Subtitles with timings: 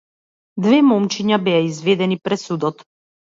[0.65, 2.83] Двете момчиња беа изведени пред судот.